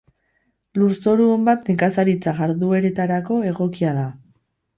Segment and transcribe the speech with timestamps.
[0.79, 4.09] Lurzoru on bat nekazaritza jardueretarako egokia da.